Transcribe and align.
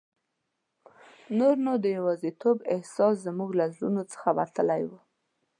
نور 1.37 1.55
نو 1.65 1.73
د 1.83 1.85
یوازیتوب 1.97 2.57
احساس 2.75 3.15
زموږ 3.27 3.49
له 3.59 3.65
زړونو 3.73 4.03
څخه 4.11 4.29
وتلی 4.39 4.81
وو. 4.89 4.99